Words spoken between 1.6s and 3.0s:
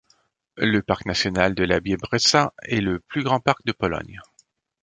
la Biebrza est le